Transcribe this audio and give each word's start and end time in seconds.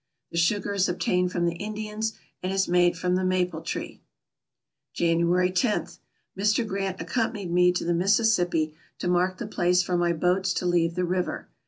The 0.31 0.37
sugar 0.39 0.73
is 0.73 0.89
ob 0.89 0.97
tained 0.99 1.29
from 1.29 1.45
the 1.45 1.53
Indians, 1.57 2.13
and 2.41 2.51
is 2.51 2.67
made 2.67 2.97
from 2.97 3.13
the 3.13 3.23
maple 3.23 3.61
tree. 3.61 4.01
January 4.93 5.51
10.— 5.51 5.89
Mr. 6.39 6.65
Grant 6.67 6.99
accompanied 6.99 7.51
me 7.51 7.71
to 7.71 7.85
the 7.85 7.93
Mis 7.93 8.19
sissippi, 8.19 8.73
to 8.97 9.07
mark 9.07 9.37
the 9.37 9.45
place 9.45 9.83
for 9.83 9.95
my 9.97 10.11
boats 10.11 10.55
to 10.55 10.65
leave 10.65 10.95
the 10.95 11.05
river. 11.05 11.49